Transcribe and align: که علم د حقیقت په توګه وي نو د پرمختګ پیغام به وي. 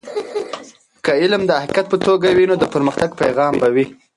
که 1.03 1.11
علم 1.23 1.41
د 1.45 1.51
حقیقت 1.63 1.85
په 1.89 1.97
توګه 2.05 2.27
وي 2.37 2.45
نو 2.49 2.55
د 2.59 2.65
پرمختګ 2.73 3.09
پیغام 3.21 3.53
به 3.61 3.67
وي. 3.75 3.85